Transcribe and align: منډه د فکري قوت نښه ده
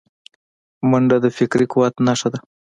منډه 0.89 1.17
د 1.23 1.25
فکري 1.37 1.65
قوت 1.73 1.95
نښه 2.05 2.29
ده 2.33 2.39